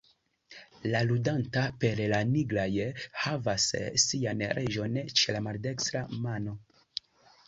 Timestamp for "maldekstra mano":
5.49-6.57